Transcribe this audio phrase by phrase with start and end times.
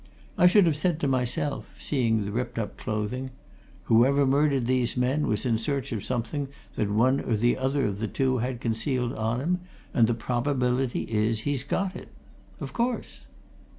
[0.35, 3.29] I should have said to myself, seeing the ripped up clothing,
[3.83, 8.07] 'Whoever murdered these men was in search of something that one or other of the
[8.07, 9.59] two had concealed on him,
[9.93, 12.09] and the probability is, he's got it.'
[12.59, 13.27] Of course!"